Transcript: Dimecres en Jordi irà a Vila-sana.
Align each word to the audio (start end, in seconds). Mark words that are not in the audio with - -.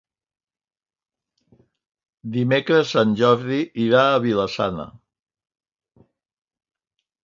Dimecres 2.39 2.95
en 3.05 3.15
Jordi 3.23 3.63
irà 3.87 4.03
a 4.09 4.19
Vila-sana. 4.27 4.91